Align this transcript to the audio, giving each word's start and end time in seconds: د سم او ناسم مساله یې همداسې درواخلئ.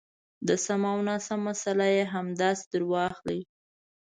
د 0.47 0.49
سم 0.65 0.81
او 0.91 0.97
ناسم 1.07 1.39
مساله 1.47 1.87
یې 1.95 2.03
همداسې 2.13 2.63
درواخلئ. 2.73 3.39